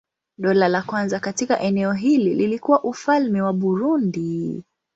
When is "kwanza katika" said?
0.81-1.59